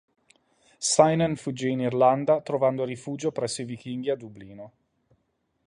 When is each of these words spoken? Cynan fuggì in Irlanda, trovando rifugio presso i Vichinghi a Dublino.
Cynan 0.79 1.35
fuggì 1.35 1.69
in 1.69 1.81
Irlanda, 1.81 2.41
trovando 2.41 2.85
rifugio 2.85 3.31
presso 3.31 3.61
i 3.61 3.65
Vichinghi 3.65 4.09
a 4.09 4.15
Dublino. 4.15 4.71